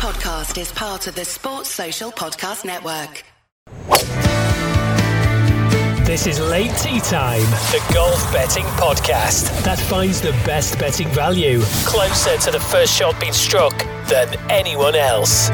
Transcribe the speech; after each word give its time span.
podcast 0.00 0.58
is 0.58 0.72
part 0.72 1.06
of 1.08 1.14
the 1.14 1.26
Sports 1.26 1.68
Social 1.68 2.10
Podcast 2.10 2.64
Network. 2.64 3.22
This 6.06 6.26
is 6.26 6.40
Late 6.40 6.74
Tee 6.78 7.00
Time, 7.00 7.42
the 7.70 7.84
golf 7.92 8.32
betting 8.32 8.64
podcast 8.80 9.62
that 9.62 9.78
finds 9.78 10.22
the 10.22 10.32
best 10.46 10.78
betting 10.78 11.08
value 11.08 11.60
closer 11.84 12.38
to 12.38 12.50
the 12.50 12.58
first 12.58 12.96
shot 12.98 13.20
being 13.20 13.34
struck 13.34 13.76
than 14.08 14.34
anyone 14.48 14.94
else. 14.94 15.50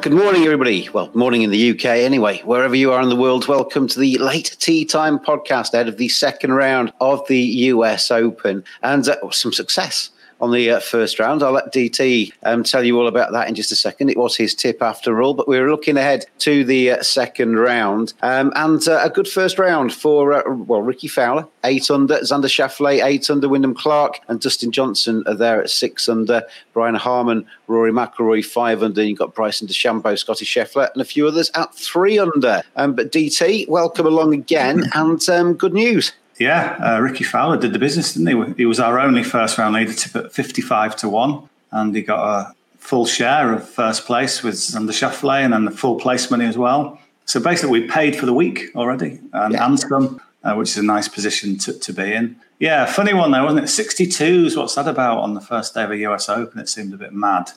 Good 0.00 0.12
morning, 0.12 0.44
everybody. 0.44 0.88
Well, 0.90 1.10
morning 1.12 1.42
in 1.42 1.50
the 1.50 1.70
UK 1.70 1.86
anyway. 1.86 2.40
Wherever 2.42 2.76
you 2.76 2.92
are 2.92 3.02
in 3.02 3.08
the 3.08 3.16
world, 3.16 3.48
welcome 3.48 3.88
to 3.88 3.98
the 3.98 4.16
Late 4.18 4.54
Tee 4.60 4.84
Time 4.84 5.18
podcast 5.18 5.74
ahead 5.74 5.88
of 5.88 5.96
the 5.96 6.08
second 6.08 6.52
round 6.52 6.92
of 7.00 7.26
the 7.26 7.40
US 7.40 8.12
Open 8.12 8.62
and 8.82 9.08
uh, 9.08 9.16
some 9.32 9.52
success 9.52 10.10
on 10.40 10.52
the 10.52 10.70
uh, 10.70 10.80
first 10.80 11.18
round. 11.18 11.42
I'll 11.42 11.52
let 11.52 11.72
DT 11.72 12.32
um, 12.44 12.62
tell 12.62 12.84
you 12.84 12.98
all 12.98 13.08
about 13.08 13.32
that 13.32 13.48
in 13.48 13.54
just 13.54 13.72
a 13.72 13.76
second. 13.76 14.08
It 14.08 14.16
was 14.16 14.36
his 14.36 14.54
tip 14.54 14.82
after 14.82 15.20
all, 15.22 15.34
but 15.34 15.48
we 15.48 15.58
are 15.58 15.70
looking 15.70 15.96
ahead 15.96 16.26
to 16.40 16.64
the 16.64 16.92
uh, 16.92 17.02
second 17.02 17.56
round 17.56 18.14
um, 18.22 18.52
and 18.56 18.86
uh, 18.86 19.00
a 19.02 19.10
good 19.10 19.28
first 19.28 19.58
round 19.58 19.92
for 19.92 20.32
uh, 20.32 20.54
well 20.54 20.82
Rickie 20.82 21.08
Fowler 21.08 21.46
eight 21.64 21.90
under, 21.90 22.18
Xander 22.18 22.44
Schauffele 22.44 23.04
eight 23.04 23.28
under, 23.30 23.48
Wyndham 23.48 23.74
Clark 23.74 24.20
and 24.28 24.40
Dustin 24.40 24.70
Johnson 24.70 25.22
are 25.26 25.34
there 25.34 25.60
at 25.60 25.70
six 25.70 26.08
under, 26.08 26.42
Brian 26.72 26.94
Harman, 26.94 27.46
Rory 27.66 27.92
McIlroy 27.92 28.44
five 28.44 28.82
under. 28.82 29.02
You've 29.02 29.18
got 29.18 29.34
Bryson 29.34 29.68
DeChambeau, 29.68 30.18
Scottie 30.18 30.44
Scheffler, 30.44 30.90
and 30.92 31.02
a 31.02 31.04
few 31.04 31.26
others 31.26 31.50
at 31.54 31.74
three 31.74 32.18
under. 32.18 32.62
Um, 32.76 32.94
but 32.94 33.12
DT, 33.12 33.68
welcome 33.68 34.06
along 34.06 34.34
again, 34.34 34.84
and 34.94 35.28
um, 35.28 35.54
good 35.54 35.74
news. 35.74 36.12
Yeah, 36.38 36.78
uh, 36.80 37.00
Rickie 37.00 37.24
Fowler 37.24 37.56
did 37.56 37.72
the 37.72 37.78
business, 37.78 38.14
didn't 38.14 38.28
he? 38.28 38.54
He 38.58 38.66
was 38.66 38.78
our 38.78 39.00
only 39.00 39.24
first 39.24 39.58
round 39.58 39.74
leader 39.74 39.92
tip 39.92 40.14
at 40.14 40.32
55 40.32 40.96
to 40.96 41.08
1, 41.08 41.48
and 41.72 41.94
he 41.94 42.02
got 42.02 42.24
a 42.24 42.54
full 42.78 43.06
share 43.06 43.52
of 43.52 43.68
first 43.68 44.06
place 44.06 44.42
with 44.42 44.54
Xander 44.54 44.90
Schauffele 44.90 45.44
and 45.44 45.52
then 45.52 45.64
the 45.64 45.70
full 45.70 45.98
place 45.98 46.30
money 46.30 46.46
as 46.46 46.56
well. 46.56 46.98
So 47.26 47.40
basically, 47.40 47.80
we 47.80 47.88
paid 47.88 48.16
for 48.16 48.24
the 48.24 48.32
week 48.32 48.70
already 48.74 49.20
and, 49.32 49.52
yeah. 49.52 49.66
and 49.66 49.78
some, 49.78 50.22
uh, 50.44 50.54
which 50.54 50.70
is 50.70 50.78
a 50.78 50.82
nice 50.82 51.08
position 51.08 51.58
to, 51.58 51.78
to 51.78 51.92
be 51.92 52.14
in. 52.14 52.36
Yeah, 52.58 52.86
funny 52.86 53.12
one 53.12 53.30
though, 53.30 53.44
wasn't 53.44 53.64
it? 53.64 53.66
62s, 53.66 54.56
what's 54.56 54.74
that 54.76 54.88
about 54.88 55.18
on 55.18 55.34
the 55.34 55.40
first 55.40 55.74
day 55.74 55.84
of 55.84 55.90
a 55.90 55.98
US 55.98 56.28
Open? 56.28 56.58
It 56.60 56.68
seemed 56.68 56.94
a 56.94 56.96
bit 56.96 57.12
mad. 57.12 57.50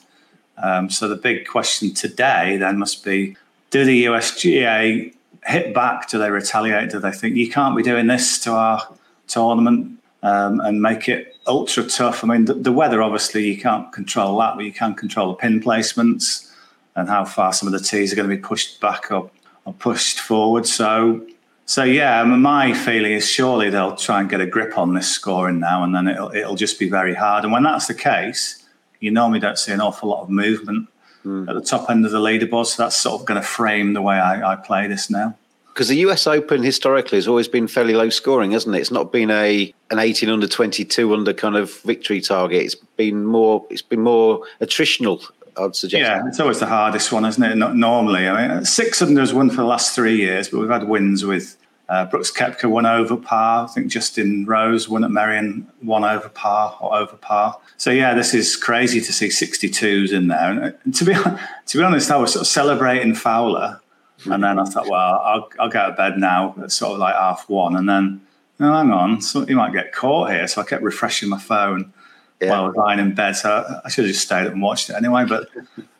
Um, 0.58 0.90
so 0.90 1.08
the 1.08 1.16
big 1.16 1.46
question 1.46 1.94
today 1.94 2.58
then 2.58 2.78
must 2.78 3.02
be 3.02 3.36
do 3.70 3.84
the 3.84 4.04
USGA 4.04 5.14
hit 5.44 5.74
back? 5.74 6.08
Do 6.08 6.18
they 6.18 6.30
retaliate? 6.30 6.90
Do 6.90 6.98
they 6.98 7.12
think 7.12 7.36
you 7.36 7.50
can't 7.50 7.76
be 7.76 7.82
doing 7.82 8.06
this 8.06 8.38
to 8.40 8.52
our 8.52 8.88
tournament 9.26 9.98
um, 10.22 10.60
and 10.60 10.80
make 10.80 11.08
it 11.08 11.36
ultra 11.46 11.84
tough? 11.84 12.24
I 12.24 12.28
mean, 12.28 12.44
the, 12.44 12.54
the, 12.54 12.72
weather 12.72 13.02
obviously 13.02 13.46
you 13.46 13.60
can't 13.60 13.92
control 13.92 14.38
that, 14.38 14.56
but 14.56 14.64
you 14.64 14.72
can 14.72 14.94
control 14.94 15.28
the 15.28 15.36
pin 15.36 15.60
placements 15.60 16.50
and 16.94 17.08
how 17.08 17.24
far 17.24 17.52
some 17.52 17.66
of 17.66 17.72
the 17.72 17.80
tees 17.80 18.12
are 18.12 18.16
going 18.16 18.28
to 18.28 18.36
be 18.36 18.42
pushed 18.42 18.80
back 18.80 19.10
up 19.10 19.32
or 19.64 19.72
pushed 19.72 20.20
forward. 20.20 20.66
So, 20.66 21.26
so 21.66 21.84
yeah, 21.84 22.22
my 22.24 22.74
feeling 22.74 23.12
is 23.12 23.28
surely 23.28 23.70
they'll 23.70 23.96
try 23.96 24.20
and 24.20 24.28
get 24.28 24.40
a 24.40 24.46
grip 24.46 24.76
on 24.76 24.94
this 24.94 25.08
scoring 25.08 25.60
now, 25.60 25.84
and 25.84 25.94
then 25.94 26.08
it'll 26.08 26.34
it'll 26.34 26.56
just 26.56 26.78
be 26.78 26.90
very 26.90 27.14
hard. 27.14 27.44
And 27.44 27.52
when 27.52 27.62
that's 27.62 27.86
the 27.86 27.94
case, 27.94 28.62
you 29.00 29.10
normally 29.10 29.40
don't 29.40 29.58
see 29.58 29.72
an 29.72 29.80
awful 29.80 30.10
lot 30.10 30.22
of 30.22 30.28
movement 30.28 30.88
mm. 31.24 31.48
at 31.48 31.54
the 31.54 31.62
top 31.62 31.90
end 31.90 32.04
of 32.04 32.12
the 32.12 32.20
leaderboard. 32.20 32.66
So 32.66 32.82
that's 32.82 32.96
sort 32.96 33.20
of 33.20 33.26
going 33.26 33.40
to 33.40 33.46
frame 33.46 33.94
the 33.94 34.02
way 34.02 34.16
I, 34.16 34.52
I 34.52 34.56
play 34.56 34.86
this 34.86 35.10
now. 35.10 35.36
Because 35.72 35.88
the 35.88 35.96
US 35.96 36.26
Open 36.26 36.62
historically 36.62 37.16
has 37.16 37.26
always 37.26 37.48
been 37.48 37.66
fairly 37.66 37.94
low 37.94 38.10
scoring, 38.10 38.50
hasn't 38.50 38.76
it? 38.76 38.80
It's 38.80 38.90
not 38.90 39.10
been 39.10 39.30
a 39.30 39.72
an 39.90 39.98
18 39.98 40.28
under 40.28 40.46
22 40.46 41.14
under 41.14 41.32
kind 41.32 41.56
of 41.56 41.74
victory 41.80 42.20
target. 42.20 42.62
It's 42.62 42.74
been 42.74 43.24
more 43.24 43.64
it's 43.70 43.82
been 43.82 44.02
more 44.02 44.46
attritional 44.60 45.24
I'd 45.56 45.76
suggest. 45.76 46.00
Yeah, 46.00 46.26
it's 46.26 46.40
always 46.40 46.60
the 46.60 46.66
hardest 46.66 47.12
one, 47.12 47.24
isn't 47.24 47.42
it? 47.42 47.56
Not 47.56 47.76
normally. 47.76 48.26
I 48.26 48.54
mean, 48.54 48.64
six 48.64 49.02
under 49.02 49.20
has 49.20 49.34
won 49.34 49.50
for 49.50 49.56
the 49.56 49.64
last 49.64 49.94
three 49.94 50.16
years, 50.16 50.48
but 50.48 50.60
we've 50.60 50.70
had 50.70 50.88
wins 50.88 51.24
with 51.24 51.56
uh, 51.92 52.06
Brooks 52.06 52.30
Koepka 52.30 52.70
won 52.70 52.86
over 52.86 53.18
par. 53.18 53.64
I 53.64 53.66
think 53.66 53.88
Justin 53.88 54.46
Rose 54.46 54.88
won 54.88 55.04
at 55.04 55.10
Merion, 55.10 55.70
won 55.82 56.04
over 56.04 56.30
par 56.30 56.78
or 56.80 56.96
over 56.96 57.16
par. 57.16 57.60
So 57.76 57.90
yeah, 57.90 58.14
this 58.14 58.32
is 58.32 58.56
crazy 58.56 58.98
to 59.02 59.12
see 59.12 59.28
62s 59.28 60.10
in 60.10 60.28
there. 60.28 60.50
And 60.50 60.60
uh, 60.62 60.70
to 60.94 61.04
be 61.04 61.12
to 61.66 61.78
be 61.78 61.84
honest, 61.84 62.10
I 62.10 62.16
was 62.16 62.32
sort 62.32 62.40
of 62.40 62.46
celebrating 62.46 63.14
Fowler, 63.14 63.78
and 64.24 64.42
then 64.42 64.58
I 64.58 64.64
thought, 64.64 64.88
well, 64.88 65.20
I'll, 65.22 65.50
I'll 65.60 65.68
go 65.68 65.90
to 65.90 65.94
bed 65.94 66.16
now 66.16 66.54
at 66.62 66.72
sort 66.72 66.94
of 66.94 66.98
like 66.98 67.14
half 67.14 67.46
one, 67.50 67.76
and 67.76 67.86
then 67.86 68.22
oh, 68.60 68.72
hang 68.72 68.90
on, 68.90 69.20
so 69.20 69.44
he 69.44 69.54
might 69.54 69.74
get 69.74 69.92
caught 69.92 70.30
here. 70.30 70.48
So 70.48 70.62
I 70.62 70.64
kept 70.64 70.82
refreshing 70.82 71.28
my 71.28 71.38
phone. 71.38 71.92
Yeah. 72.40 72.50
While 72.50 72.64
I 72.64 72.66
was 72.66 72.76
lying 72.76 72.98
in 73.00 73.14
bed, 73.14 73.36
so 73.36 73.80
I 73.84 73.88
should 73.88 74.04
have 74.04 74.12
just 74.12 74.24
stayed 74.24 74.46
up 74.46 74.52
and 74.52 74.60
watched 74.62 74.90
it 74.90 74.94
anyway. 74.94 75.24
But 75.28 75.48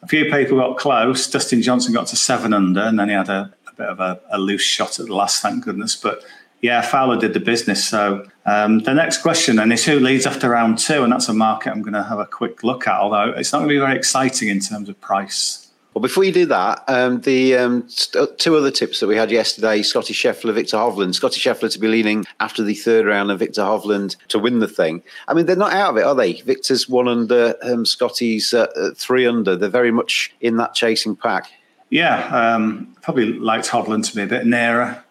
a 0.02 0.08
few 0.08 0.24
people 0.24 0.58
got 0.58 0.76
close. 0.76 1.30
Dustin 1.30 1.62
Johnson 1.62 1.92
got 1.92 2.08
to 2.08 2.16
seven 2.16 2.52
under, 2.52 2.80
and 2.80 2.98
then 2.98 3.10
he 3.10 3.14
had 3.14 3.28
a, 3.28 3.54
a 3.72 3.76
bit 3.76 3.88
of 3.88 4.00
a, 4.00 4.20
a, 4.30 4.38
loose 4.38 4.62
shot 4.62 4.98
at 4.98 5.06
the 5.06 5.14
last, 5.14 5.42
thank 5.42 5.64
goodness. 5.64 5.96
But 5.96 6.24
yeah, 6.60 6.80
Fowler 6.82 7.18
did 7.18 7.34
the 7.34 7.40
business. 7.40 7.86
So 7.86 8.26
um, 8.46 8.80
the 8.80 8.94
next 8.94 9.22
question 9.22 9.56
then 9.56 9.72
is 9.72 9.84
who 9.84 9.98
leads 9.98 10.26
after 10.26 10.50
round 10.50 10.78
two, 10.78 11.02
and 11.02 11.12
that's 11.12 11.28
a 11.28 11.34
market 11.34 11.70
I'm 11.70 11.82
going 11.82 11.94
to 11.94 12.02
have 12.02 12.18
a 12.18 12.26
quick 12.26 12.62
look 12.62 12.86
at. 12.86 13.00
Although 13.00 13.32
it's 13.36 13.52
not 13.52 13.60
going 13.60 13.70
to 13.70 13.74
be 13.74 13.78
very 13.78 13.96
exciting 13.96 14.48
in 14.48 14.60
terms 14.60 14.88
of 14.88 15.00
price. 15.00 15.62
Well, 15.94 16.00
before 16.00 16.24
you 16.24 16.32
do 16.32 16.46
that, 16.46 16.84
um, 16.88 17.20
the 17.20 17.54
um, 17.56 17.86
st- 17.86 18.16
uh, 18.16 18.26
two 18.38 18.56
other 18.56 18.70
tips 18.70 19.00
that 19.00 19.08
we 19.08 19.16
had 19.16 19.30
yesterday: 19.30 19.82
Scottie 19.82 20.14
Scheffler, 20.14 20.54
Viktor 20.54 20.78
Hovland. 20.78 21.14
Scottie 21.14 21.40
Scheffler 21.40 21.70
to 21.70 21.78
be 21.78 21.88
leading 21.88 22.24
after 22.40 22.62
the 22.62 22.74
third 22.74 23.04
round, 23.04 23.30
and 23.30 23.38
Viktor 23.38 23.60
Hovland 23.60 24.16
to 24.28 24.38
win 24.38 24.60
the 24.60 24.68
thing. 24.68 25.02
I 25.28 25.34
mean, 25.34 25.44
they're 25.44 25.54
not 25.54 25.74
out 25.74 25.90
of 25.90 25.96
it, 25.98 26.04
are 26.04 26.14
they? 26.14 26.40
Viktor's 26.40 26.88
one 26.88 27.08
under, 27.08 27.56
um, 27.62 27.84
Scottie's 27.84 28.54
uh, 28.54 28.68
uh, 28.74 28.90
three 28.96 29.26
under. 29.26 29.54
They're 29.54 29.68
very 29.68 29.90
much 29.90 30.32
in 30.40 30.56
that 30.56 30.74
chasing 30.74 31.14
pack. 31.14 31.50
Yeah, 31.92 32.54
um, 32.54 32.96
probably 33.02 33.34
liked 33.34 33.68
Hovland 33.68 34.08
to 34.08 34.16
be 34.16 34.22
a 34.22 34.26
bit 34.26 34.46
nearer. 34.46 35.04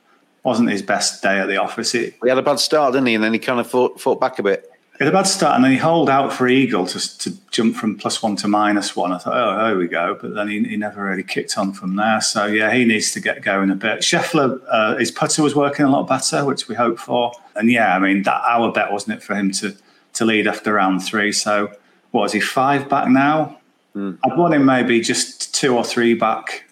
Wasn't 0.44 0.68
his 0.68 0.82
best 0.82 1.22
day 1.22 1.38
at 1.38 1.46
the 1.46 1.58
office. 1.58 1.94
It, 1.94 2.16
he 2.24 2.28
had 2.28 2.40
a 2.40 2.42
bad 2.42 2.60
start, 2.60 2.94
didn't 2.94 3.06
he? 3.06 3.14
And 3.14 3.24
then 3.24 3.34
he 3.34 3.38
kind 3.38 3.60
of 3.60 3.70
fought, 3.70 4.02
fought 4.02 4.20
back 4.20 4.40
a 4.40 4.44
bit. 4.44 4.68
He 4.98 5.06
had 5.06 5.14
a 5.14 5.16
bad 5.16 5.28
start, 5.28 5.56
and 5.56 5.64
then 5.64 5.74
he 5.74 5.78
holed 5.78 6.10
out 6.10 6.34
for 6.34 6.48
Eagle 6.48 6.88
to, 6.88 7.18
to 7.20 7.38
jump 7.52 7.76
from 7.76 8.00
plus 8.00 8.24
one 8.24 8.36
to 8.38 8.48
minus 8.48 8.96
one. 8.96 9.12
I 9.12 9.20
thought, 9.20 9.36
oh, 9.36 9.64
there 9.64 9.78
we 9.78 9.88
go. 9.88 10.18
But 10.20 10.34
then 10.34 10.48
he, 10.48 10.64
he 10.64 10.76
never 10.76 11.04
really 11.04 11.22
kicked 11.22 11.56
on 11.56 11.72
from 11.72 11.98
there. 11.98 12.20
So, 12.20 12.48
yeah, 12.48 12.74
he 12.74 12.84
needs 12.84 13.12
to 13.12 13.20
get 13.20 13.44
going 13.44 13.70
a 13.70 13.76
bit. 13.76 14.00
Scheffler, 14.00 14.60
uh, 14.68 14.98
his 14.98 15.12
putter 15.12 15.44
was 15.44 15.56
working 15.56 15.86
a 15.86 15.90
lot 15.92 16.08
better, 16.08 16.44
which 16.46 16.68
we 16.68 16.74
hope 16.74 16.98
for. 16.98 17.32
And 17.56 17.70
yeah, 17.72 17.96
I 17.96 18.00
mean, 18.00 18.24
that 18.24 18.42
our 18.50 18.72
bet, 18.72 18.92
wasn't 18.92 19.18
it, 19.18 19.24
for 19.24 19.36
him 19.36 19.52
to, 19.52 19.76
to 20.14 20.26
lead 20.26 20.48
after 20.48 20.74
round 20.74 21.04
three. 21.04 21.32
So, 21.32 21.72
what 22.10 22.26
is 22.26 22.32
he, 22.32 22.40
five 22.40 22.90
back 22.90 23.08
now? 23.08 23.60
Mm. 23.96 24.18
I'd 24.24 24.36
want 24.36 24.56
him 24.56 24.66
maybe 24.66 25.00
just 25.02 25.54
two 25.54 25.78
or 25.78 25.84
three 25.84 26.16
back 26.16 26.66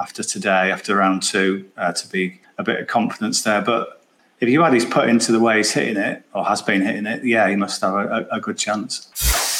after 0.00 0.22
today, 0.22 0.70
after 0.70 0.96
round 0.96 1.22
two, 1.22 1.70
uh, 1.76 1.92
to 1.92 2.08
be 2.08 2.40
a 2.58 2.62
bit 2.62 2.80
of 2.80 2.86
confidence 2.86 3.42
there. 3.42 3.62
But 3.62 4.02
if 4.40 4.48
you 4.48 4.62
add 4.64 4.74
his 4.74 4.84
put 4.84 5.08
into 5.08 5.32
the 5.32 5.40
way 5.40 5.58
he's 5.58 5.72
hitting 5.72 5.96
it 5.96 6.24
or 6.34 6.44
has 6.44 6.62
been 6.62 6.82
hitting 6.82 7.06
it, 7.06 7.24
yeah, 7.24 7.48
he 7.48 7.56
must 7.56 7.80
have 7.80 7.94
a, 7.94 8.26
a, 8.30 8.36
a 8.36 8.40
good 8.40 8.58
chance. 8.58 9.06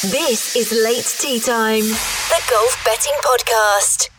This 0.02 0.54
is 0.54 0.70
Late 0.72 1.04
Tee 1.18 1.40
Time, 1.40 1.82
the 1.82 2.42
golf 2.50 2.82
betting 2.84 3.18
podcast. 3.22 4.10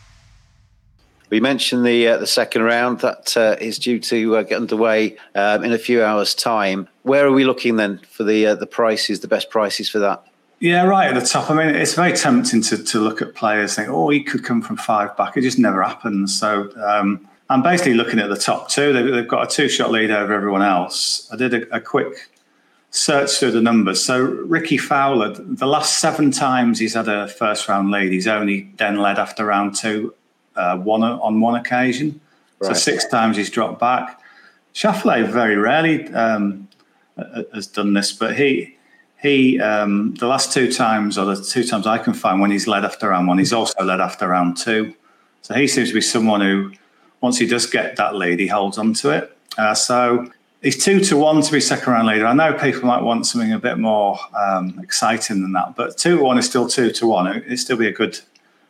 We 1.30 1.40
mentioned 1.40 1.86
the 1.86 2.08
uh, 2.08 2.16
the 2.18 2.26
second 2.26 2.62
round 2.62 3.00
that 3.00 3.36
uh, 3.36 3.56
is 3.60 3.78
due 3.78 4.00
to 4.00 4.36
uh, 4.36 4.42
get 4.42 4.56
underway 4.56 5.16
um, 5.36 5.62
in 5.62 5.72
a 5.72 5.78
few 5.78 6.02
hours' 6.02 6.34
time. 6.34 6.88
Where 7.02 7.24
are 7.24 7.32
we 7.32 7.44
looking 7.44 7.76
then 7.76 8.00
for 8.10 8.24
the 8.24 8.46
uh, 8.46 8.54
the 8.56 8.66
prices, 8.66 9.20
the 9.20 9.28
best 9.28 9.48
prices 9.48 9.88
for 9.88 10.00
that? 10.00 10.26
Yeah, 10.60 10.84
right 10.84 11.08
at 11.08 11.18
the 11.18 11.26
top. 11.26 11.50
I 11.50 11.54
mean, 11.54 11.74
it's 11.74 11.94
very 11.94 12.12
tempting 12.12 12.60
to, 12.62 12.84
to 12.84 13.00
look 13.00 13.22
at 13.22 13.34
players, 13.34 13.74
think, 13.74 13.88
oh, 13.88 14.10
he 14.10 14.22
could 14.22 14.44
come 14.44 14.60
from 14.60 14.76
five 14.76 15.16
back. 15.16 15.38
It 15.38 15.40
just 15.40 15.58
never 15.58 15.82
happens. 15.82 16.38
So 16.38 16.70
um, 16.86 17.26
I'm 17.48 17.62
basically 17.62 17.94
looking 17.94 18.18
at 18.18 18.28
the 18.28 18.36
top 18.36 18.68
two. 18.68 18.92
They've, 18.92 19.10
they've 19.10 19.28
got 19.28 19.50
a 19.50 19.54
two 19.54 19.70
shot 19.70 19.90
lead 19.90 20.10
over 20.10 20.34
everyone 20.34 20.60
else. 20.60 21.28
I 21.32 21.36
did 21.36 21.54
a, 21.54 21.76
a, 21.76 21.80
quick 21.80 22.30
search 22.90 23.38
through 23.38 23.52
the 23.52 23.62
numbers. 23.62 24.04
So 24.04 24.22
Rickie 24.22 24.76
Fowler, 24.76 25.32
the 25.34 25.66
last 25.66 25.98
seven 25.98 26.30
times 26.30 26.78
he's 26.78 26.92
had 26.92 27.08
a 27.08 27.26
first 27.26 27.66
round 27.66 27.90
lead, 27.90 28.12
he's 28.12 28.28
only 28.28 28.70
then 28.76 28.98
led 28.98 29.18
after 29.18 29.46
round 29.46 29.76
two, 29.76 30.14
uh, 30.56 30.76
one 30.76 31.02
on 31.02 31.40
one 31.40 31.54
occasion. 31.54 32.20
Right. 32.58 32.68
So 32.68 32.74
six 32.74 33.06
times 33.06 33.38
he's 33.38 33.48
dropped 33.48 33.80
back. 33.80 34.20
Schauffele 34.74 35.26
very 35.26 35.56
rarely 35.56 36.06
um, 36.12 36.68
has 37.54 37.66
done 37.66 37.94
this, 37.94 38.12
but 38.12 38.36
he 38.36 38.76
he 39.20 39.60
um, 39.60 40.14
the 40.14 40.26
last 40.26 40.52
two 40.52 40.72
times 40.72 41.18
or 41.18 41.26
the 41.26 41.42
two 41.42 41.64
times 41.64 41.86
I 41.86 41.98
can 41.98 42.14
find 42.14 42.40
when 42.40 42.50
he's 42.50 42.66
led 42.66 42.84
after 42.84 43.08
round 43.08 43.28
one, 43.28 43.38
he's 43.38 43.52
also 43.52 43.82
led 43.84 44.00
after 44.00 44.28
round 44.28 44.56
two. 44.56 44.94
So 45.42 45.54
he 45.54 45.66
seems 45.66 45.88
to 45.88 45.94
be 45.94 46.00
someone 46.00 46.40
who 46.40 46.72
once 47.20 47.38
he 47.38 47.46
does 47.46 47.66
get 47.66 47.96
that 47.96 48.14
lead, 48.14 48.40
he 48.40 48.46
holds 48.46 48.78
on 48.78 48.94
to 48.94 49.10
it. 49.10 49.36
Uh, 49.58 49.74
so 49.74 50.30
he's 50.62 50.82
two 50.82 51.00
to 51.00 51.16
one 51.16 51.42
to 51.42 51.52
be 51.52 51.60
second 51.60 51.92
round 51.92 52.08
leader. 52.08 52.26
I 52.26 52.32
know 52.32 52.54
people 52.54 52.86
might 52.86 53.02
want 53.02 53.26
something 53.26 53.52
a 53.52 53.58
bit 53.58 53.78
more 53.78 54.18
um, 54.34 54.78
exciting 54.82 55.42
than 55.42 55.52
that, 55.52 55.76
but 55.76 55.98
two 55.98 56.16
to 56.16 56.22
one 56.22 56.38
is 56.38 56.46
still 56.46 56.68
two 56.68 56.90
to 56.92 57.06
one. 57.06 57.26
It'd 57.26 57.58
still 57.58 57.76
be 57.76 57.88
a 57.88 57.92
good 57.92 58.18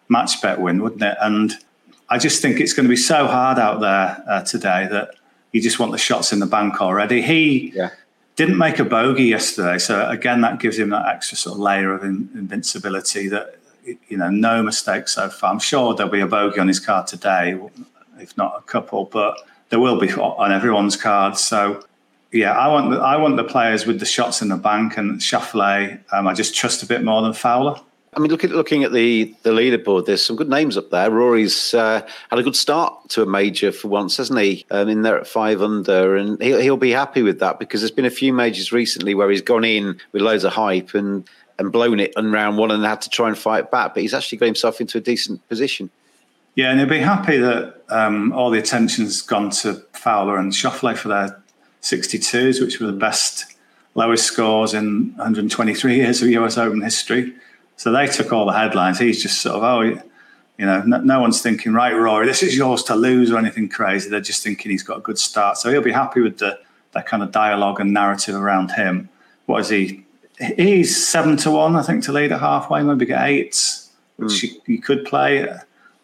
match 0.09 0.43
bet 0.43 0.61
win, 0.61 0.83
wouldn't 0.83 1.03
it? 1.03 1.17
And 1.21 1.57
I 2.09 2.19
just 2.19 2.43
think 2.43 2.59
it's 2.59 2.73
going 2.73 2.85
to 2.85 2.91
be 2.91 2.97
so 2.97 3.29
hard 3.29 3.59
out 3.59 3.81
there 3.81 4.25
uh, 4.29 4.43
today 4.43 4.89
that 4.91 5.15
you 5.53 5.61
just 5.61 5.79
want 5.79 5.93
the 5.93 5.99
shots 5.99 6.33
in 6.33 6.41
the 6.41 6.47
bank 6.47 6.81
already. 6.81 7.23
He 7.23 7.73
yeah. 7.75 7.91
Didn't 8.41 8.57
make 8.57 8.79
a 8.79 8.85
bogey 8.85 9.25
yesterday, 9.25 9.77
so 9.77 10.09
again, 10.09 10.41
that 10.41 10.61
gives 10.61 10.79
him 10.79 10.89
that 10.89 11.07
extra 11.07 11.37
sort 11.37 11.57
of 11.57 11.61
layer 11.61 11.93
of 11.93 12.03
in, 12.03 12.31
invincibility 12.35 13.29
that 13.29 13.57
you 13.85 14.17
know, 14.17 14.31
no 14.31 14.63
mistakes 14.63 15.15
so 15.15 15.29
far. 15.29 15.53
I'm 15.53 15.59
sure 15.59 15.95
there'll 15.95 16.11
be 16.11 16.21
a 16.21 16.27
bogey 16.27 16.59
on 16.59 16.67
his 16.67 16.81
card 16.81 17.07
today, 17.07 17.61
if 18.19 18.35
not 18.39 18.55
a 18.59 18.63
couple, 18.63 19.05
but 19.05 19.37
there 19.69 19.79
will 19.79 20.01
be 20.01 20.11
on 20.15 20.53
everyone's 20.53 20.97
cards. 20.97 21.43
So 21.43 21.85
yeah, 22.33 22.53
I 22.53 22.69
want 22.69 22.93
the, 22.93 22.97
I 22.99 23.17
want 23.17 23.37
the 23.37 23.45
players 23.45 23.85
with 23.85 24.01
the 24.01 24.07
shots 24.07 24.41
in 24.41 24.49
the 24.49 24.57
bank 24.57 24.97
and 24.97 25.21
Schauffele. 25.21 26.01
Um, 26.11 26.27
I 26.27 26.33
just 26.33 26.55
trust 26.55 26.83
a 26.83 26.87
bit 26.87 27.05
more 27.05 27.21
than 27.21 27.35
Fowler. 27.35 27.79
I 28.13 28.19
mean, 28.19 28.31
look 28.31 28.43
at, 28.43 28.51
looking 28.51 28.83
at 28.83 28.93
the, 28.93 29.35
the 29.45 29.51
leaderboard, 29.51 30.07
there's 30.07 30.25
some 30.25 30.35
good 30.35 30.49
names 30.49 30.77
up 30.77 30.91
there. 30.91 31.11
Rory's 31.11 31.75
uh, 31.75 32.05
had 32.29 32.39
a 32.41 32.43
good 32.43 32.57
start 32.57 33.09
to 33.11 33.23
a 33.23 33.27
major 33.27 33.71
for 33.71 33.87
once, 33.87 34.17
hasn't 34.17 34.41
he? 34.41 34.67
Um, 34.73 34.89
in 34.89 35.03
there 35.03 35.17
at 35.17 35.29
five 35.29 35.63
under, 35.63 36.17
and 36.17 36.41
he'll, 36.43 36.61
he'll 36.61 36.77
be 36.77 36.91
happy 36.91 37.23
with 37.23 37.39
that 37.39 37.61
because 37.61 37.81
there's 37.81 37.93
been 37.93 38.05
a 38.05 38.11
few 38.11 38.33
majors 38.33 38.73
recently 38.73 39.15
where 39.15 39.31
he's 39.31 39.43
gone 39.43 39.65
in 39.65 39.97
with 40.11 40.23
loads 40.23 40.45
of 40.45 40.53
hype 40.53 40.95
and 40.95 41.29
and 41.61 41.71
blown 41.71 42.01
it 42.01 42.13
in 42.17 42.33
round 42.33 42.57
one 42.57 42.71
and 42.71 42.83
had 42.83 43.03
to 43.03 43.11
try 43.11 43.29
and 43.29 43.37
fight 43.37 43.71
back. 43.71 43.93
But 43.95 44.03
he's 44.03 44.15
actually 44.15 44.39
got 44.39 44.47
himself 44.47 44.81
into 44.81 44.97
a 44.97 45.01
decent 45.01 45.47
position. 45.47 45.91
Yeah, 46.55 46.71
and 46.71 46.81
he'll 46.81 46.89
be 46.89 46.99
happy 46.99 47.37
that 47.37 47.83
um, 47.91 48.33
all 48.33 48.51
the 48.51 48.59
attention's 48.59 49.23
gone 49.23 49.51
to 49.51 49.75
Fowler 49.93 50.39
and 50.39 50.53
Schauffele 50.53 50.97
for 50.97 51.09
their 51.09 51.41
62s, 51.83 52.61
which 52.61 52.81
were 52.81 52.87
the 52.87 52.95
best, 52.95 53.57
lowest 53.95 54.25
scores 54.25 54.73
in 54.73 55.13
123 55.17 55.97
years 55.97 56.23
of 56.23 56.29
US 56.31 56.57
Open 56.57 56.81
history. 56.81 57.35
So 57.81 57.91
they 57.91 58.09
took 58.09 58.31
all 58.31 58.45
the 58.45 58.53
headlines. 58.53 58.99
He's 58.99 59.23
just 59.23 59.41
sort 59.41 59.57
of, 59.57 59.63
oh, 59.63 59.81
you 59.81 60.67
know, 60.67 60.83
no, 60.83 61.01
no, 61.01 61.19
one's 61.19 61.41
thinking, 61.41 61.73
right, 61.73 61.95
Rory, 61.95 62.27
this 62.27 62.43
is 62.43 62.55
yours 62.55 62.83
to 62.83 62.95
lose 62.95 63.31
or 63.31 63.39
anything 63.39 63.71
crazy. 63.71 64.11
They're 64.11 64.21
just 64.21 64.43
thinking 64.43 64.71
he's 64.71 64.83
got 64.83 64.99
a 64.99 65.01
good 65.01 65.19
start. 65.19 65.57
So 65.57 65.71
he'll 65.71 65.81
be 65.81 65.91
happy 65.91 66.21
with 66.21 66.37
the 66.37 66.61
that 66.93 67.07
kind 67.07 67.23
of 67.23 67.33
dialogue 67.33 67.81
and 67.81 67.95
narrative 67.95 68.35
around 68.35 68.73
him. 68.73 69.09
What 69.47 69.61
is 69.61 69.71
he? 69.71 70.05
He's 70.59 71.09
seven 71.09 71.39
to 71.39 71.53
one, 71.53 71.75
I 71.75 71.81
think, 71.81 72.05
to 72.05 72.13
lead 72.13 72.33
at 72.33 72.41
halfway, 72.41 72.83
maybe 72.83 73.07
get 73.07 73.27
eight, 73.27 73.57
which 74.17 74.31
mm. 74.31 74.43
you, 74.43 74.61
you, 74.67 74.83
could 74.83 75.07
play. 75.07 75.49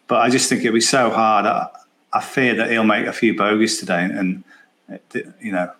But 0.07 0.21
I 0.21 0.31
just 0.31 0.49
think 0.49 0.61
it'll 0.61 0.73
be 0.73 0.81
so 0.81 1.11
hard. 1.11 1.45
I, 1.45 1.67
I 2.11 2.23
fear 2.23 2.55
that 2.55 2.71
he'll 2.71 2.85
make 2.85 3.05
a 3.05 3.13
few 3.13 3.37
bogeys 3.37 3.77
today. 3.79 4.03
And, 4.03 4.43
you 5.39 5.51
know, 5.51 5.71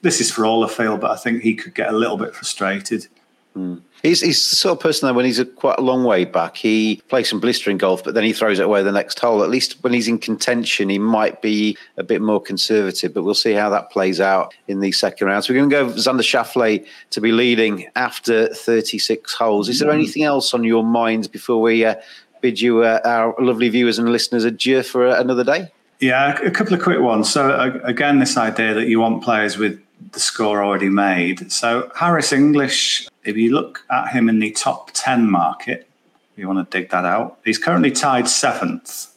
this 0.00 0.20
is 0.20 0.30
for 0.30 0.46
all 0.46 0.60
the 0.60 0.68
field, 0.68 1.00
but 1.00 1.10
I 1.10 1.16
think 1.16 1.42
he 1.42 1.56
could 1.56 1.74
get 1.74 1.88
a 1.88 1.96
little 1.96 2.16
bit 2.16 2.36
frustrated. 2.36 3.08
Mm. 3.56 3.82
He's, 4.02 4.20
he's 4.20 4.48
the 4.48 4.56
sort 4.56 4.78
of 4.78 4.82
person 4.82 5.06
that 5.06 5.14
when 5.14 5.24
he's 5.24 5.38
a 5.38 5.44
quite 5.44 5.78
a 5.78 5.82
long 5.82 6.04
way 6.04 6.24
back, 6.24 6.56
he 6.56 7.02
plays 7.08 7.28
some 7.28 7.40
blistering 7.40 7.76
golf, 7.76 8.02
but 8.02 8.14
then 8.14 8.24
he 8.24 8.32
throws 8.32 8.58
it 8.58 8.64
away 8.64 8.82
the 8.82 8.92
next 8.92 9.18
hole. 9.18 9.42
At 9.42 9.50
least 9.50 9.82
when 9.82 9.92
he's 9.92 10.08
in 10.08 10.18
contention, 10.18 10.88
he 10.88 10.98
might 10.98 11.42
be 11.42 11.76
a 11.96 12.02
bit 12.02 12.22
more 12.22 12.40
conservative, 12.40 13.12
but 13.12 13.24
we'll 13.24 13.34
see 13.34 13.52
how 13.52 13.68
that 13.70 13.90
plays 13.90 14.20
out 14.20 14.54
in 14.68 14.80
the 14.80 14.92
second 14.92 15.26
round. 15.26 15.44
So 15.44 15.52
we're 15.52 15.66
going 15.66 15.70
to 15.70 15.76
go 15.76 16.00
Xander 16.00 16.20
Schauffele 16.20 16.86
to 17.10 17.20
be 17.20 17.32
leading 17.32 17.88
after 17.96 18.48
36 18.54 19.34
holes. 19.34 19.68
Is 19.68 19.80
there 19.80 19.90
anything 19.90 20.22
else 20.22 20.54
on 20.54 20.64
your 20.64 20.84
mind 20.84 21.30
before 21.30 21.60
we 21.60 21.84
uh, 21.84 21.96
bid 22.40 22.60
you, 22.60 22.82
uh, 22.82 23.00
our 23.04 23.34
lovely 23.38 23.68
viewers 23.68 23.98
and 23.98 24.10
listeners, 24.10 24.44
adieu 24.44 24.82
for 24.82 25.08
uh, 25.08 25.20
another 25.20 25.44
day? 25.44 25.70
Yeah, 26.00 26.40
a 26.40 26.50
couple 26.50 26.72
of 26.72 26.80
quick 26.80 27.00
ones. 27.00 27.30
So, 27.30 27.50
uh, 27.50 27.78
again, 27.84 28.20
this 28.20 28.38
idea 28.38 28.72
that 28.72 28.88
you 28.88 29.00
want 29.00 29.22
players 29.22 29.58
with 29.58 29.78
the 30.12 30.20
score 30.20 30.62
already 30.62 30.88
made. 30.88 31.52
So 31.52 31.90
Harris 31.94 32.32
English, 32.32 33.08
if 33.24 33.36
you 33.36 33.52
look 33.52 33.84
at 33.90 34.08
him 34.08 34.28
in 34.28 34.38
the 34.38 34.50
top 34.52 34.90
10 34.94 35.30
market, 35.30 35.88
you 36.36 36.48
want 36.48 36.70
to 36.70 36.78
dig 36.78 36.90
that 36.90 37.04
out, 37.04 37.38
he's 37.44 37.58
currently 37.58 37.90
tied 37.90 38.28
seventh 38.28 39.14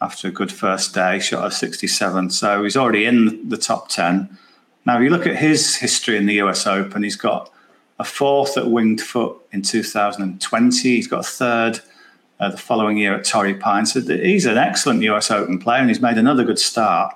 after 0.00 0.28
a 0.28 0.30
good 0.30 0.52
first 0.52 0.94
day, 0.94 1.18
shot 1.18 1.44
of 1.44 1.54
67. 1.54 2.30
So 2.30 2.64
he's 2.64 2.76
already 2.76 3.06
in 3.06 3.48
the 3.48 3.56
top 3.56 3.88
10. 3.88 4.36
Now, 4.84 4.98
if 4.98 5.02
you 5.02 5.10
look 5.10 5.26
at 5.26 5.36
his 5.36 5.76
history 5.76 6.16
in 6.16 6.26
the 6.26 6.34
US 6.34 6.66
Open, 6.66 7.02
he's 7.02 7.16
got 7.16 7.50
a 7.98 8.04
fourth 8.04 8.58
at 8.58 8.70
Winged 8.70 9.00
Foot 9.00 9.36
in 9.52 9.62
2020. 9.62 10.82
He's 10.82 11.06
got 11.06 11.20
a 11.20 11.28
third 11.28 11.80
uh, 12.40 12.50
the 12.50 12.56
following 12.56 12.98
year 12.98 13.14
at 13.14 13.24
Torrey 13.24 13.54
Pines. 13.54 13.92
So 13.92 14.00
he's 14.00 14.44
an 14.44 14.58
excellent 14.58 15.02
US 15.02 15.30
Open 15.30 15.58
player 15.58 15.80
and 15.80 15.88
he's 15.88 16.02
made 16.02 16.18
another 16.18 16.44
good 16.44 16.58
start. 16.58 17.14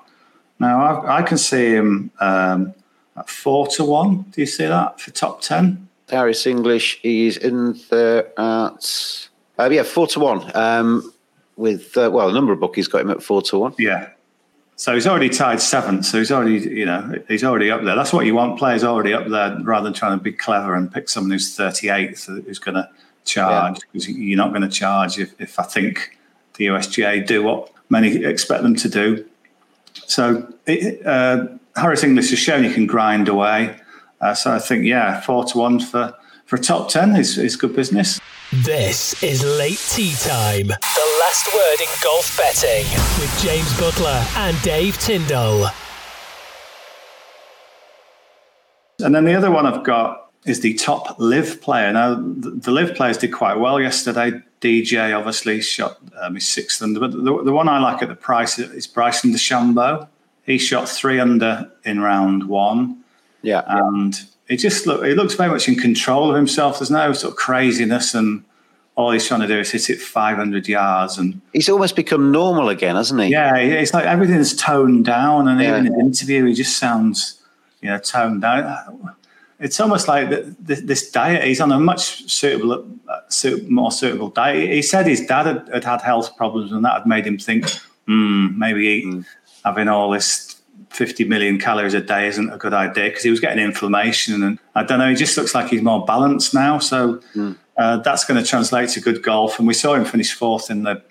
Now, 0.59 0.81
I, 0.81 1.19
I 1.19 1.21
can 1.21 1.37
see 1.37 1.71
him 1.71 2.11
um, 2.19 2.73
at 3.19 3.29
four 3.29 3.67
to 3.67 3.83
one. 3.83 4.23
Do 4.31 4.41
you 4.41 4.47
see 4.47 4.65
that 4.65 4.99
for 4.99 5.11
top 5.11 5.41
ten? 5.41 5.87
Harris 6.09 6.47
English 6.47 6.99
is 7.03 7.37
in 7.37 7.79
there 7.89 8.27
at 8.39 9.29
uh, 9.59 9.69
yeah 9.69 9.83
four 9.83 10.07
to 10.07 10.19
one. 10.19 10.51
Um, 10.55 11.13
with 11.55 11.97
uh, 11.97 12.09
well, 12.11 12.29
a 12.29 12.33
number 12.33 12.53
of 12.53 12.59
bookies 12.59 12.87
got 12.87 13.01
him 13.01 13.11
at 13.11 13.21
four 13.21 13.41
to 13.43 13.59
one. 13.59 13.75
Yeah. 13.77 14.09
So 14.77 14.93
he's 14.93 15.05
already 15.05 15.27
tied 15.27 15.59
seventh. 15.59 16.05
So 16.05 16.19
he's 16.19 16.31
already, 16.31 16.59
you 16.59 16.85
know, 16.85 17.13
he's 17.27 17.43
already 17.43 17.69
up 17.69 17.83
there. 17.83 17.97
That's 17.97 18.13
what 18.13 18.25
you 18.25 18.33
want. 18.33 18.57
Players 18.57 18.85
already 18.85 19.13
up 19.13 19.27
there, 19.27 19.59
rather 19.61 19.83
than 19.83 19.93
trying 19.93 20.17
to 20.17 20.23
be 20.23 20.31
clever 20.31 20.73
and 20.73 20.91
pick 20.91 21.09
someone 21.09 21.31
who's 21.31 21.55
thirty 21.55 21.89
eighth 21.89 22.27
who's 22.27 22.59
going 22.59 22.75
to 22.75 22.89
charge. 23.25 23.81
Because 23.91 24.07
yeah. 24.07 24.15
you're 24.15 24.37
not 24.37 24.51
going 24.51 24.61
to 24.61 24.69
charge 24.69 25.19
if, 25.19 25.39
if 25.39 25.59
I 25.59 25.63
think 25.63 26.17
the 26.55 26.67
USGA 26.67 27.27
do 27.27 27.43
what 27.43 27.71
many 27.89 28.23
expect 28.23 28.63
them 28.63 28.75
to 28.75 28.87
do. 28.87 29.25
So 29.93 30.51
it, 30.65 31.05
uh, 31.05 31.47
Harris 31.79 32.03
English 32.03 32.29
has 32.31 32.39
shown 32.39 32.63
he 32.63 32.73
can 32.73 32.85
grind 32.85 33.29
away. 33.29 33.79
Uh, 34.19 34.33
so 34.33 34.51
I 34.51 34.59
think, 34.59 34.83
yeah, 34.85 35.21
four 35.21 35.45
to 35.45 35.57
one 35.57 35.79
for, 35.79 36.13
for 36.45 36.57
top 36.57 36.89
10 36.89 37.15
is, 37.15 37.37
is 37.37 37.55
good 37.55 37.73
business. 37.73 38.19
This 38.51 39.21
is 39.23 39.43
late 39.43 39.79
Tee 39.89 40.13
time. 40.19 40.67
The 40.67 41.17
last 41.21 41.53
word 41.53 41.81
in 41.81 41.87
golf 42.03 42.35
betting 42.37 42.85
with 43.19 43.41
James 43.41 43.69
Buttler 43.73 44.37
and 44.37 44.61
Dave 44.61 44.97
Tindall. 44.97 45.67
And 49.01 49.15
then 49.15 49.23
the 49.23 49.35
other 49.35 49.49
one 49.49 49.65
I've 49.65 49.85
got 49.85 50.31
is 50.45 50.59
the 50.59 50.73
top 50.73 51.17
live 51.17 51.61
player. 51.61 51.93
Now, 51.93 52.15
the, 52.15 52.59
the 52.61 52.71
LIV 52.71 52.95
players 52.95 53.17
did 53.17 53.31
quite 53.31 53.57
well 53.57 53.79
yesterday. 53.79 54.41
DJ 54.59 55.17
obviously 55.17 55.61
shot 55.61 55.97
um, 56.19 56.35
his 56.35 56.45
sixth 56.45 56.81
under, 56.81 56.99
but 56.99 57.11
the, 57.11 57.43
the, 57.43 57.53
one 57.53 57.69
I 57.69 57.79
like 57.79 58.01
at 58.01 58.09
the 58.09 58.15
price 58.15 58.59
is 58.59 58.87
Bryson 58.87 59.31
DeChambeau. 59.31 60.09
He 60.49 60.57
shot 60.57 60.89
three 60.89 61.19
under 61.19 61.71
in 61.85 61.99
round 61.99 62.45
one. 62.49 63.03
Yeah. 63.43 63.61
And 63.67 64.17
yeah. 64.17 64.55
it 64.55 64.57
just 64.57 64.87
look 64.87 65.05
he 65.05 65.13
looks 65.13 65.35
very 65.35 65.51
much 65.51 65.67
in 65.67 65.75
control 65.75 66.31
of 66.31 66.35
himself. 66.35 66.79
There's 66.79 66.89
no 66.89 67.13
sort 67.13 67.33
of 67.33 67.37
craziness 67.37 68.15
and 68.15 68.43
all 68.95 69.11
he's 69.11 69.27
trying 69.27 69.41
to 69.41 69.47
do 69.47 69.59
is 69.59 69.71
hit 69.71 69.91
it 69.91 70.01
500 70.01 70.67
yards 70.67 71.19
and 71.19 71.39
he's 71.53 71.69
almost 71.69 71.95
become 71.95 72.33
normal 72.33 72.67
again 72.67 72.97
hasn't 72.97 73.21
he 73.21 73.29
yeah 73.29 73.55
it's 73.55 73.93
like 73.93 74.03
everything's 74.03 74.53
toned 74.53 75.05
down 75.05 75.47
and 75.47 75.61
yeah. 75.61 75.69
even 75.69 75.85
in 75.87 75.93
an 75.93 75.99
interview 76.01 76.43
he 76.43 76.53
just 76.53 76.75
sounds 76.75 77.41
you 77.81 77.87
know 77.89 77.97
toned 77.97 78.41
down 78.41 79.15
it's 79.57 79.79
almost 79.79 80.09
like 80.09 80.29
this 80.59 81.09
diet 81.11 81.45
he's 81.45 81.61
on 81.61 81.71
a 81.71 81.79
much 81.79 82.29
suitable 82.29 82.85
more 83.69 83.89
suitable 83.89 84.31
diet 84.31 84.69
he 84.69 84.81
said 84.81 85.07
his 85.07 85.25
dad 85.25 85.45
had, 85.45 85.69
had, 85.71 85.83
had 85.85 86.01
health 86.01 86.35
problems 86.35 86.73
and 86.73 86.83
that 86.83 86.95
had 86.95 87.07
made 87.07 87.25
him 87.25 87.37
think 87.37 87.63
mm, 88.05 88.53
maybe 88.57 89.05
mm 89.05 89.25
having 89.63 89.87
all 89.87 90.09
this 90.09 90.59
50 90.89 91.25
million 91.25 91.59
calories 91.59 91.93
a 91.93 92.01
day 92.01 92.27
isn't 92.27 92.51
a 92.51 92.57
good 92.57 92.73
idea 92.73 93.09
because 93.09 93.23
he 93.23 93.29
was 93.29 93.39
getting 93.39 93.63
inflammation 93.63 94.41
and 94.43 94.59
I 94.75 94.83
don't 94.83 94.99
know, 94.99 95.09
he 95.09 95.15
just 95.15 95.37
looks 95.37 95.53
like 95.53 95.69
he's 95.69 95.81
more 95.81 96.05
balanced 96.05 96.53
now. 96.53 96.79
So 96.79 97.21
mm. 97.35 97.55
uh, 97.77 97.97
that's 97.97 98.25
going 98.25 98.41
to 98.41 98.47
translate 98.47 98.89
to 98.89 99.01
good 99.01 99.21
golf. 99.21 99.59
And 99.59 99.67
we 99.67 99.73
saw 99.73 99.93
him 99.93 100.05
finish 100.05 100.33
fourth 100.33 100.69
in 100.71 100.83
the 100.83 101.01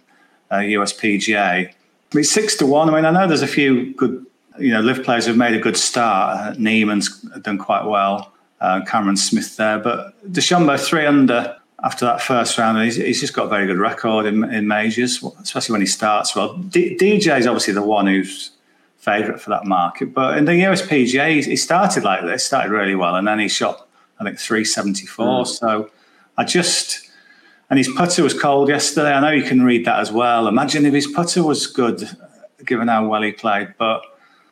uh, 0.50 0.56
USPGA. 0.56 1.72
But 2.10 2.24
six 2.24 2.56
to 2.56 2.66
one. 2.66 2.88
I 2.88 2.94
mean, 2.94 3.04
I 3.04 3.10
know 3.10 3.26
there's 3.26 3.42
a 3.42 3.46
few 3.46 3.94
good, 3.94 4.24
you 4.58 4.72
know, 4.72 4.80
LIV 4.80 5.04
players 5.04 5.26
who've 5.26 5.36
made 5.36 5.54
a 5.54 5.60
good 5.60 5.76
start. 5.76 6.38
Uh, 6.38 6.54
Niemann's 6.54 7.20
done 7.42 7.58
quite 7.58 7.84
well. 7.84 8.32
Uh, 8.60 8.80
Cameron 8.84 9.16
Smith 9.16 9.56
there, 9.56 9.78
but 9.78 10.20
DeChambeau 10.32 10.80
three 10.80 11.06
under 11.06 11.56
after 11.82 12.04
that 12.06 12.20
first 12.20 12.58
round, 12.58 12.82
he's, 12.82 12.96
he's, 12.96 13.20
just 13.20 13.34
got 13.34 13.46
a 13.46 13.48
very 13.48 13.66
good 13.66 13.78
record 13.78 14.26
in, 14.26 14.44
in 14.52 14.66
majors, 14.66 15.22
especially 15.40 15.72
when 15.72 15.80
he 15.80 15.86
starts 15.86 16.34
well. 16.34 16.56
D, 16.56 16.96
DJ 16.96 17.38
is 17.38 17.46
obviously 17.46 17.74
the 17.74 17.82
one 17.82 18.06
who's 18.06 18.50
favourite 18.96 19.40
for 19.40 19.50
that 19.50 19.64
market, 19.64 20.12
but 20.12 20.36
in 20.36 20.44
the 20.44 20.52
USPGA, 20.52 21.44
he 21.44 21.56
started 21.56 22.02
like 22.02 22.24
this, 22.24 22.44
started 22.44 22.72
really 22.72 22.96
well, 22.96 23.14
and 23.14 23.28
then 23.28 23.38
he 23.38 23.48
shot, 23.48 23.86
I 24.18 24.24
think, 24.24 24.38
374. 24.38 25.26
Mm. 25.26 25.46
So 25.46 25.90
I 26.36 26.44
just, 26.44 27.08
and 27.70 27.78
his 27.78 27.88
putter 27.88 28.24
was 28.24 28.34
cold 28.34 28.68
yesterday. 28.68 29.12
I 29.12 29.20
know 29.20 29.30
you 29.30 29.44
can 29.44 29.62
read 29.62 29.84
that 29.84 30.00
as 30.00 30.10
well. 30.10 30.48
Imagine 30.48 30.84
if 30.84 30.94
his 30.94 31.06
putter 31.06 31.44
was 31.44 31.68
good, 31.68 32.08
given 32.64 32.88
how 32.88 33.06
well 33.06 33.22
he 33.22 33.30
played, 33.30 33.74
but 33.78 34.02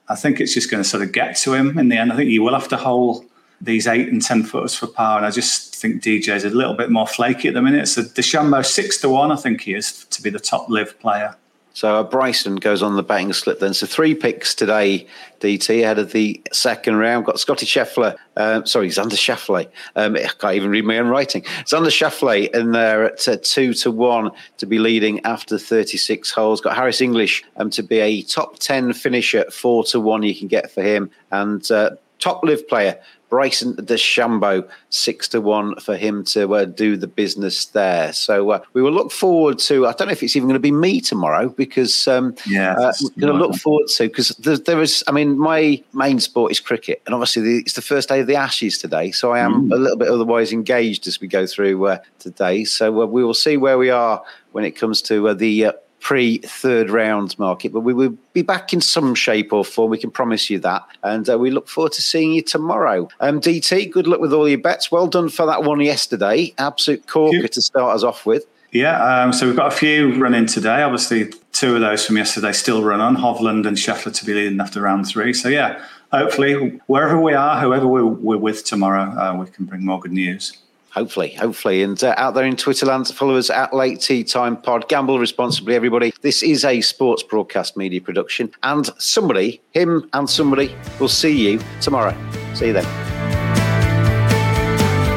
I 0.08 0.14
think 0.14 0.40
it's 0.40 0.54
just 0.54 0.70
going 0.70 0.82
to 0.82 0.88
sort 0.88 1.02
of 1.02 1.10
get 1.10 1.36
to 1.38 1.54
him 1.54 1.76
in 1.76 1.88
the 1.88 1.96
end. 1.96 2.12
I 2.12 2.16
think 2.16 2.30
you 2.30 2.42
will 2.42 2.54
have 2.54 2.68
to 2.68 2.76
hold 2.76 3.24
these 3.60 3.88
eight 3.88 4.08
and 4.08 4.22
ten 4.22 4.44
footers 4.44 4.76
for 4.76 4.86
par, 4.86 5.16
and 5.16 5.26
I 5.26 5.30
just 5.30 5.65
think 5.76 6.02
DJ's 6.02 6.44
a 6.44 6.50
little 6.50 6.74
bit 6.74 6.90
more 6.90 7.06
flaky 7.06 7.48
at 7.48 7.54
the 7.54 7.62
minute. 7.62 7.88
So 7.88 8.02
DeChambeau 8.02 8.64
six 8.64 8.98
to 8.98 9.08
one, 9.08 9.30
I 9.30 9.36
think 9.36 9.62
he 9.62 9.74
is 9.74 10.04
to 10.06 10.22
be 10.22 10.30
the 10.30 10.40
top 10.40 10.68
LIV 10.68 10.98
player. 11.00 11.36
So 11.76 11.94
uh, 11.94 12.04
Bryson 12.04 12.56
goes 12.56 12.82
on 12.82 12.96
the 12.96 13.02
betting 13.02 13.34
slip 13.34 13.60
then. 13.60 13.74
So 13.74 13.86
three 13.86 14.14
picks 14.14 14.54
today, 14.54 15.06
DT, 15.40 15.82
ahead 15.82 15.98
of 15.98 16.12
the 16.12 16.40
second 16.50 16.96
round. 16.96 17.26
Got 17.26 17.38
Scottie 17.38 17.66
Scheffler, 17.66 18.16
uh, 18.34 18.64
sorry, 18.64 18.88
Xander 18.88 19.12
Schauffele. 19.12 19.68
Um, 19.94 20.16
I 20.16 20.30
can't 20.38 20.54
even 20.54 20.70
read 20.70 20.86
my 20.86 20.96
own 20.96 21.08
writing. 21.08 21.42
Xander 21.42 21.88
Schauffele 21.88 22.48
in 22.54 22.72
there 22.72 23.04
at 23.04 23.28
uh, 23.28 23.36
two 23.42 23.74
to 23.74 23.90
one 23.90 24.30
to 24.56 24.64
be 24.64 24.78
leading 24.78 25.22
after 25.26 25.58
36 25.58 26.30
holes. 26.30 26.62
Got 26.62 26.76
Harris 26.76 27.02
English 27.02 27.44
um, 27.58 27.68
to 27.68 27.82
be 27.82 27.98
a 27.98 28.22
top 28.22 28.58
10 28.58 28.94
finisher, 28.94 29.44
four 29.50 29.84
to 29.84 30.00
one 30.00 30.22
you 30.22 30.34
can 30.34 30.48
get 30.48 30.70
for 30.70 30.82
him. 30.82 31.10
And 31.30 31.70
uh, 31.70 31.90
top 32.18 32.42
LIV 32.44 32.68
player 32.68 32.98
Bryson 33.28 33.74
DeChambeau, 33.76 34.68
six 34.90 35.28
to 35.28 35.40
one 35.40 35.74
for 35.80 35.96
him 35.96 36.24
to 36.24 36.54
uh, 36.54 36.64
do 36.64 36.96
the 36.96 37.06
business 37.06 37.66
there. 37.66 38.12
So 38.12 38.50
uh, 38.50 38.60
we 38.72 38.82
will 38.82 38.92
look 38.92 39.10
forward 39.10 39.58
to. 39.60 39.86
I 39.86 39.92
don't 39.92 40.08
know 40.08 40.12
if 40.12 40.22
it's 40.22 40.36
even 40.36 40.48
going 40.48 40.54
to 40.54 40.60
be 40.60 40.72
me 40.72 41.00
tomorrow 41.00 41.48
because 41.48 42.06
um, 42.06 42.34
yeah, 42.46 42.74
uh, 42.74 42.92
we're 43.02 43.26
going 43.26 43.32
to 43.32 43.46
look 43.46 43.56
forward 43.56 43.88
to 43.88 44.04
because 44.04 44.28
there, 44.38 44.56
there 44.56 44.80
is. 44.80 45.02
I 45.08 45.12
mean, 45.12 45.38
my 45.38 45.82
main 45.92 46.20
sport 46.20 46.52
is 46.52 46.60
cricket, 46.60 47.02
and 47.06 47.14
obviously 47.14 47.42
the, 47.42 47.58
it's 47.58 47.74
the 47.74 47.82
first 47.82 48.08
day 48.08 48.20
of 48.20 48.26
the 48.26 48.36
Ashes 48.36 48.78
today, 48.78 49.10
so 49.10 49.32
I 49.32 49.40
am 49.40 49.68
mm. 49.68 49.72
a 49.72 49.76
little 49.76 49.96
bit 49.96 50.08
otherwise 50.08 50.52
engaged 50.52 51.06
as 51.06 51.20
we 51.20 51.26
go 51.26 51.46
through 51.46 51.84
uh, 51.86 51.98
today. 52.18 52.64
So 52.64 53.02
uh, 53.02 53.06
we 53.06 53.24
will 53.24 53.34
see 53.34 53.56
where 53.56 53.78
we 53.78 53.90
are 53.90 54.22
when 54.52 54.64
it 54.64 54.72
comes 54.72 55.02
to 55.02 55.28
uh, 55.28 55.34
the 55.34 55.72
pre 56.06 56.38
third 56.38 56.88
round 56.88 57.36
market, 57.36 57.72
but 57.72 57.80
we 57.80 57.92
will 57.92 58.16
be 58.32 58.42
back 58.42 58.72
in 58.72 58.80
some 58.80 59.12
shape 59.12 59.52
or 59.52 59.64
form. 59.64 59.90
We 59.90 59.98
can 59.98 60.12
promise 60.12 60.48
you 60.48 60.60
that. 60.60 60.86
And 61.02 61.28
uh, 61.28 61.36
we 61.36 61.50
look 61.50 61.68
forward 61.68 61.94
to 61.94 62.02
seeing 62.02 62.32
you 62.32 62.42
tomorrow. 62.42 63.08
Um, 63.18 63.40
DT, 63.40 63.90
good 63.90 64.06
luck 64.06 64.20
with 64.20 64.32
all 64.32 64.48
your 64.48 64.58
bets. 64.58 64.92
Well 64.92 65.08
done 65.08 65.28
for 65.28 65.46
that 65.46 65.64
one 65.64 65.80
yesterday. 65.80 66.54
Absolute 66.58 67.08
corker 67.08 67.48
to 67.48 67.60
start 67.60 67.96
us 67.96 68.04
off 68.04 68.24
with. 68.24 68.46
Yeah, 68.70 69.02
um, 69.02 69.32
so 69.32 69.48
we've 69.48 69.56
got 69.56 69.72
a 69.72 69.76
few 69.76 70.14
running 70.14 70.46
today. 70.46 70.82
Obviously, 70.82 71.32
two 71.50 71.74
of 71.74 71.80
those 71.80 72.06
from 72.06 72.16
yesterday 72.18 72.52
still 72.52 72.84
run 72.84 73.00
on. 73.00 73.16
Hovland 73.16 73.66
and 73.66 73.76
Scheffler 73.76 74.14
to 74.14 74.24
be 74.24 74.32
leading 74.32 74.60
after 74.60 74.82
round 74.82 75.08
three. 75.08 75.32
So, 75.32 75.48
yeah, 75.48 75.84
hopefully, 76.12 76.80
wherever 76.86 77.20
we 77.20 77.34
are, 77.34 77.60
whoever 77.60 77.88
we're, 77.88 78.06
we're 78.06 78.38
with 78.38 78.64
tomorrow, 78.64 79.10
uh, 79.18 79.36
we 79.36 79.46
can 79.46 79.64
bring 79.64 79.84
more 79.84 79.98
good 79.98 80.12
news. 80.12 80.56
Hopefully, 80.96 81.34
hopefully. 81.34 81.82
And 81.82 82.02
uh, 82.02 82.14
out 82.16 82.32
there 82.32 82.46
in 82.46 82.56
Twitter 82.56 82.86
land, 82.86 83.08
follow 83.08 83.36
us 83.36 83.50
at 83.50 83.74
Late 83.74 84.00
Tee 84.00 84.24
Time 84.24 84.56
Pod. 84.56 84.88
Gamble 84.88 85.18
responsibly, 85.18 85.74
everybody. 85.74 86.14
This 86.22 86.42
is 86.42 86.64
a 86.64 86.80
sports 86.80 87.22
broadcast 87.22 87.76
media 87.76 88.00
production. 88.00 88.50
And 88.62 88.86
somebody, 88.98 89.60
him 89.72 90.08
and 90.14 90.28
somebody, 90.28 90.74
will 90.98 91.08
see 91.08 91.52
you 91.52 91.60
tomorrow. 91.82 92.16
See 92.54 92.68
you 92.68 92.72
then. 92.72 92.86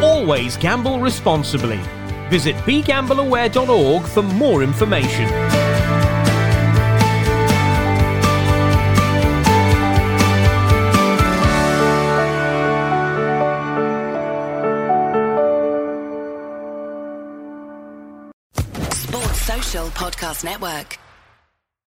Always 0.04 0.58
gamble 0.58 1.00
responsibly. 1.00 1.80
Visit 2.30 2.58
begambleaware.org 2.58 4.04
for 4.04 4.22
more 4.22 4.62
information. 4.64 5.69
Podcast 19.70 20.44
Network. 20.44 21.09